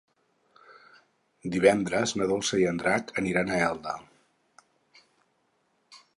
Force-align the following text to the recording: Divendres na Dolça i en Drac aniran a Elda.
Divendres 1.55 2.13
na 2.21 2.29
Dolça 2.31 2.59
i 2.63 2.65
en 2.73 2.81
Drac 2.85 3.15
aniran 3.23 3.53
a 3.53 3.61
Elda. 3.67 3.97